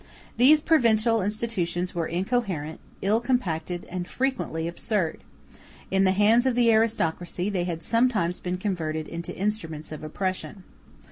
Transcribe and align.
These 0.35 0.61
provincial 0.61 1.21
institutions 1.21 1.93
were 1.93 2.07
incoherent, 2.07 2.79
ill 3.03 3.19
compacted, 3.21 3.85
and 3.85 4.07
frequently 4.07 4.67
absurd; 4.67 5.19
in 5.91 6.05
the 6.05 6.09
hands 6.11 6.47
of 6.47 6.55
the 6.55 6.71
aristocracy 6.71 7.51
they 7.51 7.65
had 7.65 7.83
sometimes 7.83 8.39
been 8.39 8.57
converted 8.57 9.07
into 9.07 9.37
instruments 9.37 9.91
of 9.91 10.03
oppression. 10.03 10.63